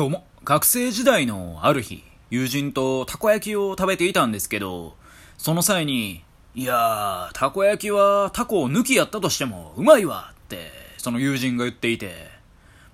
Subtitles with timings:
[0.00, 4.94] どうも、学生時代のある日、友人とたこ焼きを食べていたんですけど、
[5.36, 12.14] その際に、いやー、たこ焼きはタコを抜きやったとしてもうまいわって、その友人が言っていて、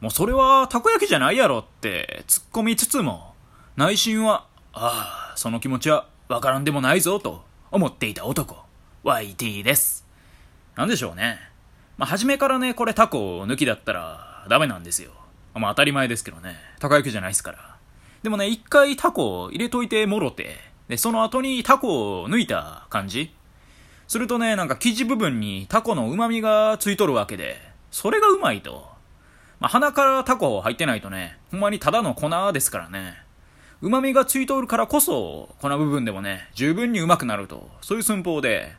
[0.01, 3.35] もうそれはたこ焼きじゃないやろって突っ込みつつも、
[3.77, 8.57] 内心は、ああ、その気持ちはわからんでもないぞと思っていた男、
[9.05, 10.05] YT です。
[10.75, 11.39] なんでしょうね。
[11.99, 15.13] まあ、初めからね、これタコ抜きだったらダメなんですよ。
[15.59, 16.57] まあ当たり前ですけどね。
[16.79, 17.77] たこ焼きじゃないですから。
[18.23, 20.57] でもね、一回タコ入れといてもろて、
[20.89, 23.35] で、その後にタコを抜いた感じ
[24.09, 28.89] するとね、なんか生地部分にタコの旨味がついとるわけで、それがうまいと。
[29.59, 33.15] まあ、鼻からタコ入ってないとね、ほんまにただの粉ですからね。
[33.81, 37.69] 旨味がついとるからこそ、粉部分でもね、十分にうまくなると。
[37.81, 38.75] そういう寸法で、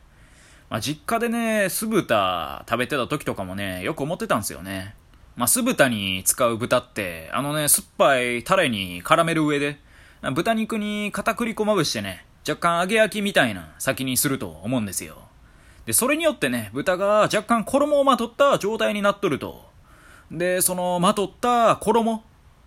[0.70, 4.96] まあ、実家でね、酢豚食べてた時とかもね、よく思ってたんですよね。
[5.38, 9.80] まあ、酢豚に使う豚って、あのね、酸っぱいタレに絡める上で、
[10.34, 15.28] 豚肉に片栗粉まぶしてね、若干揚げ焼きみたいな先にすると思うんですよ。
[15.86, 19.70] で、それによってね、豚が若干衣をまとった状態になっとると。
[20.32, 22.24] で、そのまとった衣、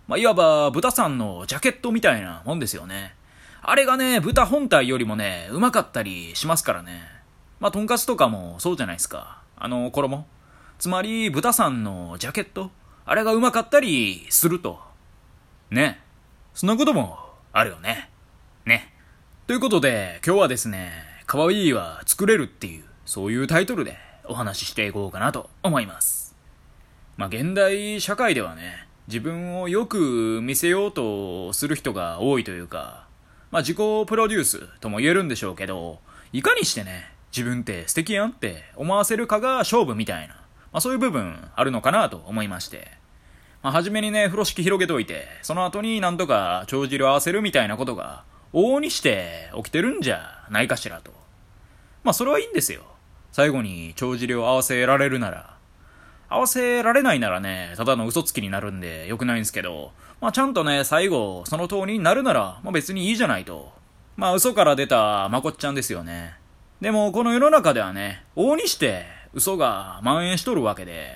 [0.07, 3.15] まあ、いわば豚さんのジャケットみたいなもんですよね。
[3.61, 7.01] あれがね、豚本体よりもね、うまかったりしますからね。
[7.59, 9.41] まあ、とんかつとかもそうじゃないですか。
[9.57, 10.25] あの衣。
[10.81, 12.71] つまり、豚さんのジャケット。
[13.05, 14.79] あれがうまかったりすると。
[15.69, 16.01] ね。
[16.55, 17.19] そんなことも
[17.53, 18.09] あるよね。
[18.65, 18.91] ね。
[19.45, 20.91] ということで、今日はですね、
[21.27, 26.35] かわいいは作れるっていう、そういうタイトルでお話ししていこうかなと思います。
[27.15, 33.05] まあ、現代社会ではね、自分をよく見せようとする人が多いというか、
[33.51, 35.99] まあ、自己プロデュースとも言えるんでしょうけど、
[36.33, 40.40] いかにしてね、自分って素敵やんって思わせるかが勝負みたいな、
[40.71, 42.91] まあそういう部分あるのかなと思いまして。
[43.61, 51.11] まあ初めにね、風呂敷広げといて、その後になんとか帳尻を合わせるみたいなことが、往々にして起きてるんじゃないかしらと。
[52.03, 52.81] まあそれはいいんですよ。
[53.31, 55.55] 最後に帳尻を合わせられるなら。
[56.27, 63.73] 合わせられないならね、ただの嘘つきになるんで良くないんですけど、まあちゃんとね、最後、その通りになるなら、まあ別にいいじゃないと。
[64.15, 66.35] まあ嘘から出たまこっちゃんですよね。
[66.79, 71.15] でも、この世の中ではね、往々にして嘘が蔓延しとるわけで、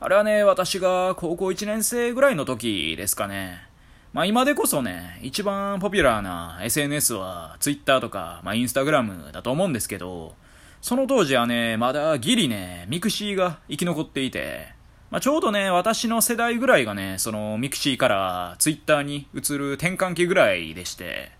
[0.00, 3.68] あれはね、私が高校1年生ぐらいの時ですかね。
[4.12, 10.34] まあ今でこそね、一番ポピュラーな SNS は Twitter とか、まあ Instagram だと思うんですけど、
[10.80, 14.74] その当時はね、まだギリね、ミクシーが生き残っていて、
[15.10, 21.30] まあ、ちょうどね、私の世代ぐらいがね、そのミクシーからツイッターに移る転換期ぐらいでして、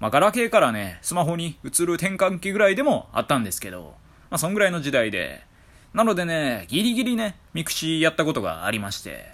[0.00, 3.94] まあ、ガラケーからね、スマホに移る転換期ぐらいでもあったんですけど、
[4.30, 5.42] まあ、そんぐらいの時代で、
[5.92, 9.26] なのでね、ギリギリね、ミクシーやったことがありまして、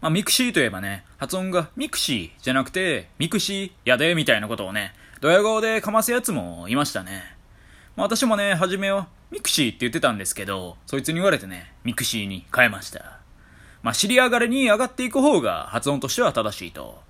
[0.00, 7.36] まあ、ミクシーといえばね、発音がミクシーじゃなくて、ミクシーやで、みたいなことをね、ドヤ顔でかますやつもいましたね。
[7.96, 13.18] まあ、私もね、初めはミクシーって言ってたんですけど、そいつに言われてね、ミクシーに変えました。
[13.82, 17.02] まあ、尻上がりに上がっていく方が発音としては正しいと。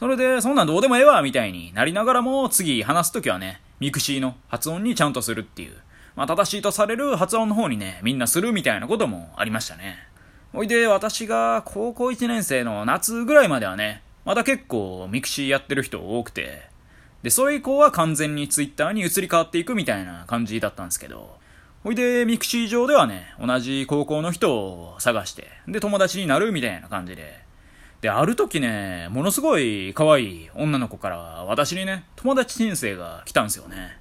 [0.00, 5.76] それで、そんなんどうでもええわ、みたいになりながらも、次話すときはね、ミクシーの発音にちゃんとするっていう、
[6.16, 9.98] まあ、正しいとされる発音の方にね、みんなするみたいなこともありましたね。
[10.52, 16.62] ほいで、私が高校1年生の夏ぐらいまではね、まだ結構ミクシーやってる人多くて、
[17.24, 21.38] で、それ以降は完全にツイッターに移り変わっていくみたいな感じだったんですけど、
[21.82, 27.42] ほいで、ミクシー上ではね、同じ高校の人を探して、で、友達になるみたいな感じで、
[28.00, 33.98] で、ある時ね、ものすごい可愛い女の子から私にね、友達申請が来たんですよね。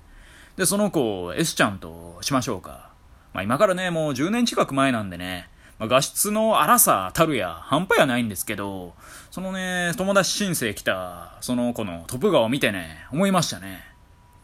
[0.56, 2.91] で、その子を S ちゃんとしましょうか。
[3.34, 5.50] まあ今からね、もう10年近く前なんでね、
[5.80, 8.94] まあ、画質の荒さたるや半端やないんですけど、
[9.31, 13.84] そのね、友達申請来た、その子のトップ画を見てね、思いましたね。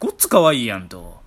[0.00, 1.20] ごっつ可愛いやんと。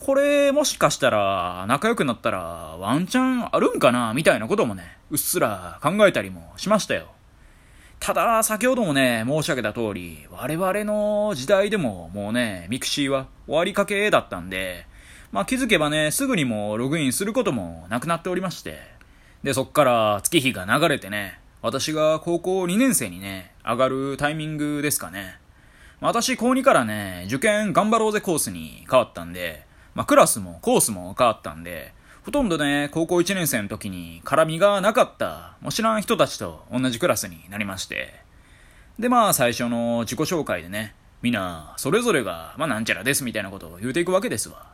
[0.00, 2.40] これ、もしかしたら、仲良くなったら、
[2.78, 7.06] ワンチャンあるんかなみたいなこともね、うっすら考えたりもしましたよ。
[8.00, 14.86] ただ、先ほどもね、申し上げた通り、我々の時代でももうね、ミクシーは終わりかけだったんで、
[15.32, 18.78] まあ気づけばね、すぐにもログインすることもなくなっておりまして、
[19.42, 25.38] で、そっから月日が流れてね、私が高校2年生にね、上がるタイミングですかね。
[26.00, 29.64] 私、高2からね、受験頑張ろうぜコースに変わったんで、
[29.94, 31.92] まあクラスもコースも変わったんで、
[32.26, 38.14] ほとんどね、高校1年生の時に絡みがなかった、もう知らん人たちと同じクラスになりまして。
[38.98, 44.66] で、まあ最初の自己紹介でね、みんな、それぞれが、まあなんちゃらですみたいなことを言うていくわけですわ。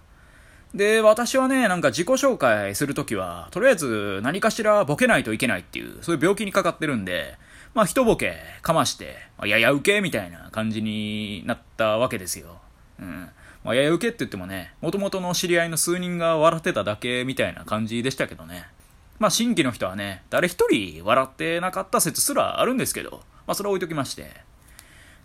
[0.75, 7.37] で、私はね、なんか自己紹介するときは、とりあえず何かしらボケないといけないっていう、そういう病気にかかってるんで、
[7.75, 12.63] まあ一ボケかまして、まあ、やや受けみたいな感じになったわけですよ。
[13.03, 13.29] うん。
[13.65, 18.67] まあ、やや受けって言ってもね、もともとの知り合いの数人が笑ってただけみたいな感じでしたけどね。
[19.19, 24.33] まあ新規の人はね、誰一人笑ってなかった説すらあるんですけど、まあそれは置いときまして。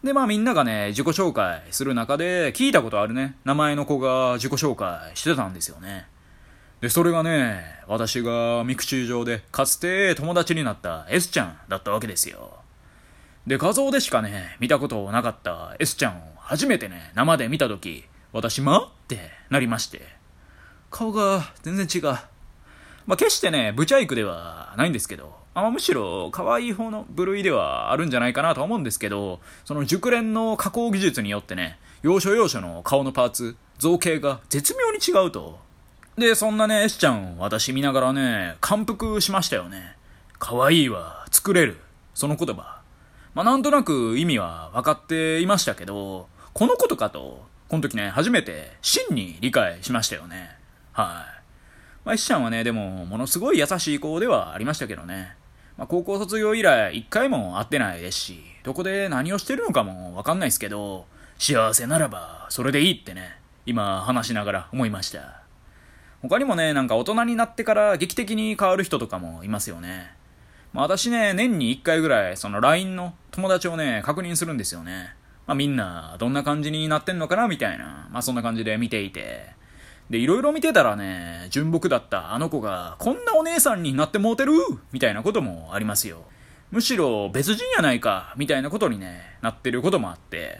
[0.03, 6.07] で、まあみんながね、自己紹介する中で、聞いたことあるね、名前の子が自己紹介してたんですよね。
[6.81, 12.59] で、それがね、私がミクシー上でかつて友達になった S ちゃんだったわけですよ。
[13.47, 20.01] で、画像でしかね、見たことなかった S ちゃんを初めてね、生で見たとき、私、まってなりまして。
[20.89, 22.03] 顔が全然違う。
[23.05, 35.59] まあ、決してね、ブチャイクではないんですけど、あむしろ可愛い方の部類ではあるんじゃないかなと思うんですけど、その熟練の加工技術によってね、要所要所の顔のパーツ、造形が絶妙に違うと。
[36.17, 39.97] で、そんなね、S ちゃん私見ながらね、感服しましたよね。
[40.39, 41.81] 可愛いわ、作れる。
[42.13, 42.79] その言葉。
[43.35, 50.49] まあ、なんとなく意味は分かっていましたけど、このことかと、この時ね、初めて真に理解しましたよね。
[50.91, 51.05] はい。
[52.03, 55.35] まあ、石ちゃんはね、でも、ものすごい優しい子ではありましたけどね。
[55.77, 61.05] まあ、高校卒業以来、一回も会ってないですし、どこで何をしてるのかもわかんないですけど、
[61.37, 63.37] 幸せならば、それでいいってね、
[63.67, 65.43] 今話しながら思いました。
[66.23, 70.11] 他にもね、なんか大人になってから劇的に変わる人とかもいますよね。
[70.73, 75.13] まあ、私ね、年に1回ぐらい、その LINE の友達をね、確認するんですよね。
[75.47, 77.47] まあ、みんな、どんな感じになってんのかな？
[77.47, 79.45] みたいな、まあ、そんな感じで見ていて。
[80.09, 84.53] で、いろいろ見てたらね、純朴だったあの子が、こんなお姉さんになってもうてる？
[84.91, 86.23] みたいなこともありますよ。
[86.69, 88.33] むしろ別人やないか？
[88.37, 90.59] みたいなことにね、なってることもあって、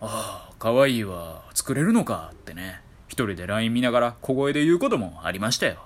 [0.00, 2.30] ああ、可愛いわ、作れるのか？
[2.32, 5.76] ってね、一人で LINE 見ながら小声で言うこともありましたよ。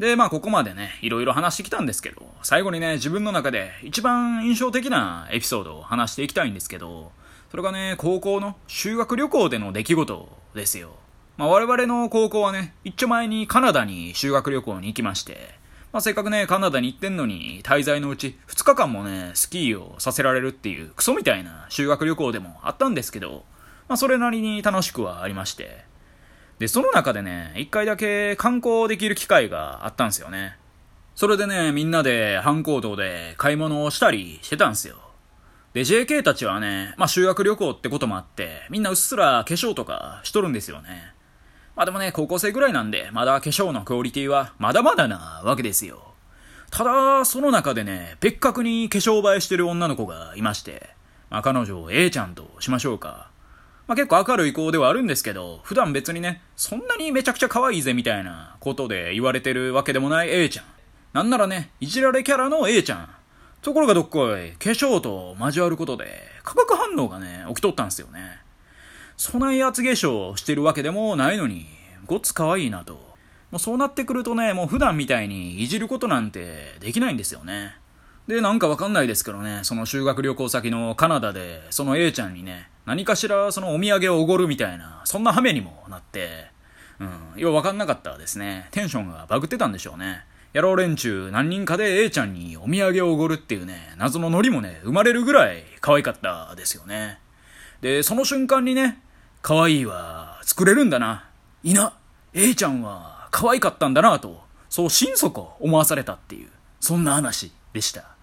[0.00, 7.12] で、まあここまでね、いろいろ話してきたんですけど、最後にね、自分の中で一番印象的なエピソードを話していきたいんですけど、
[7.50, 10.96] それがね、高校の修学旅行での出来事ですよ。
[11.36, 15.54] まあ、我々の高校はね、一丁前にカナダに修学旅行に行きまして、
[15.92, 23.44] まあ、せっかくね、カナダに行ってんのに、滞在のうち2日間もね、スキーをさせられるっていう、クソみたいな修学旅行でもあったんですけど、
[23.88, 25.84] まあ、それなりに楽しくはありまして。
[26.58, 30.56] で、その中でね、一回だけ観光できる機会があったんですよね。
[31.14, 34.96] それでね、みんなで反行動で買い物をしたりしてたんですよ。
[35.76, 41.12] で、JK たちはね、まあ修学旅行ってこともあって、みんなうっすら化粧とかしとるんですよね。
[41.76, 46.14] まあでもね、高校生ぐらいなんで、まだ化粧のクオリティはまだまだなわけですよ。
[46.70, 50.88] ただ、その中でね、別格に化粧映えしてる女の子がいまして、
[51.28, 53.28] まあ彼女を A ちゃんとしましょうか。
[53.86, 60.64] まあ結構明るい子ではあるんですけど、普段別にね、そんなにめちゃくちゃ可愛いぜみたいなことで言われてるわけでもない A ちゃん。
[61.12, 63.15] なんならね、いじられキャラの A ちゃん。
[63.66, 68.38] ところがどっこい、化粧と交わることで、化学反応がね、起きとったんすよね。
[69.16, 71.66] そない圧化粧してるわけでもないのに、
[72.06, 72.92] ごっつ可愛いなと。
[72.92, 77.74] もうそうなってくるとね、もう普段みたいにいじることなんてできないんですよね。
[78.28, 86.52] で、なんかわかんないですけどね、その修学旅行先のカナダで、その A ちゃんにね、何かしらそのお土産をおごるみたいな、そんな羽目にもなって、
[87.00, 88.68] うん、ようわかんなかったですね。
[88.70, 90.24] テンションがバグってたんでしょうね。
[90.54, 97.18] 野郎連中何人かで A ちゃんにお土産をおごるっていうね、謎のノリもね、生まれるぐらい可愛かったですよね。
[97.80, 99.02] で、その瞬間にね、
[99.42, 101.28] 可愛いわ、作れるんだな。
[101.62, 101.94] いな、
[102.32, 106.48] A ちゃんは可愛かったんだなと、そう心底思わされたっていう、
[106.80, 108.16] そんな話でした。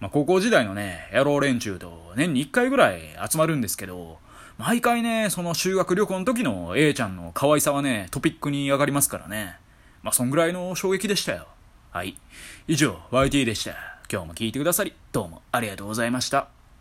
[0.00, 3.00] まあ、高校時代のね、野郎連中と年に1回ぐらい
[3.30, 4.18] 集まるんですけど、
[4.58, 9.56] 毎回ね、その修学旅行の時の A ちゃんの可愛さはね、トピックに上がりますからね。
[10.02, 11.46] まあ、そんぐらいの衝撃でしたよ。
[11.90, 12.16] はい。
[12.66, 13.70] 以上、YT でした。
[14.10, 16.61] 今日も聞いてくださり、どうもありがとうございました。